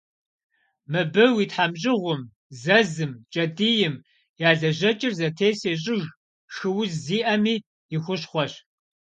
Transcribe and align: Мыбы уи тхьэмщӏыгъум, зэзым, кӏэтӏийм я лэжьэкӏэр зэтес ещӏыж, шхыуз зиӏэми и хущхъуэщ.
Мыбы 0.91 1.25
уи 1.35 1.45
тхьэмщӏыгъум, 1.49 2.21
зэзым, 2.61 3.11
кӏэтӏийм 3.33 3.95
я 4.47 4.49
лэжьэкӏэр 4.59 5.13
зэтес 5.19 5.59
ещӏыж, 5.71 6.03
шхыуз 6.53 6.91
зиӏэми 7.03 7.55
и 7.95 7.97
хущхъуэщ. 8.03 8.53